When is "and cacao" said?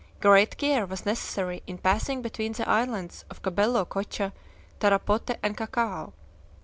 5.43-6.13